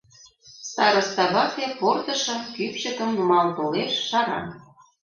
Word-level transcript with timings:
Староста 0.69 1.25
вате 1.33 1.65
портышым, 1.79 2.39
кӱпчыкым 2.55 3.09
нумал 3.15 3.47
толеш, 3.57 3.93
шара. 4.09 4.39